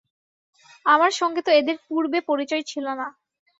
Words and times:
আমার 0.85 1.11
সঙ্গে 1.19 1.41
তো 1.43 1.59
এঁদের 1.59 1.77
পূর্বে 1.87 2.19
পরিচয় 2.29 2.63
ছিল 2.71 2.85
না। 2.99 3.07